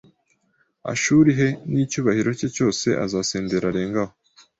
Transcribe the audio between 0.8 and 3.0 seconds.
Ashuri h n icyubahiro cye cyose i